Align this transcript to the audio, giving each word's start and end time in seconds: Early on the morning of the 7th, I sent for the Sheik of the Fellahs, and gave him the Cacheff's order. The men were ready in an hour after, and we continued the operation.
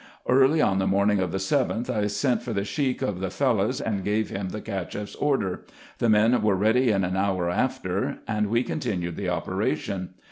Early 0.27 0.63
on 0.63 0.79
the 0.79 0.87
morning 0.87 1.19
of 1.19 1.31
the 1.31 1.37
7th, 1.37 1.87
I 1.87 2.07
sent 2.07 2.41
for 2.41 2.53
the 2.53 2.63
Sheik 2.65 3.03
of 3.03 3.19
the 3.19 3.29
Fellahs, 3.29 3.79
and 3.79 4.03
gave 4.03 4.31
him 4.31 4.49
the 4.49 4.59
Cacheff's 4.59 5.13
order. 5.13 5.63
The 5.99 6.09
men 6.09 6.41
were 6.41 6.55
ready 6.55 6.89
in 6.89 7.03
an 7.03 7.15
hour 7.15 7.51
after, 7.51 8.17
and 8.27 8.47
we 8.47 8.63
continued 8.63 9.15
the 9.15 9.29
operation. 9.29 10.15